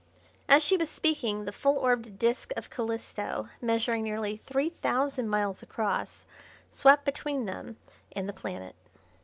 As 0.49 0.63
she 0.63 0.77
was 0.77 0.89
speaking 0.89 1.45
the 1.45 1.51
full 1.51 1.77
orbed 1.77 2.17
disc 2.17 2.51
of 2.57 2.71
Calisto, 2.71 3.49
measuring 3.61 4.01
nearly 4.01 4.35
three 4.37 4.71
thousand 4.71 5.29
miles 5.29 5.61
across, 5.61 6.25
swept 6.71 7.05
between 7.05 7.45
them 7.45 7.77
and 8.11 8.27
the 8.27 8.33
planet. 8.33 8.75